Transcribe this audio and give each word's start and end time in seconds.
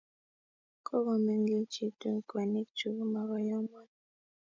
Kogo 0.85 1.13
mengechitu 1.25 2.09
kweinik 2.29 2.67
chuk, 2.77 2.97
makoyomon 3.13 3.87